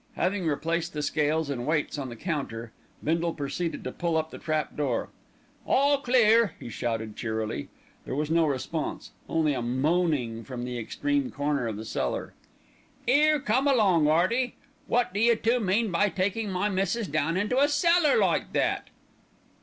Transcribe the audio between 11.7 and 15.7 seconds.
the cellar. "'Ere, come along, 'Earty. Wot d'you two